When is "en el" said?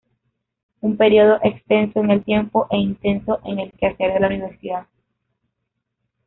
1.99-2.23, 3.45-3.71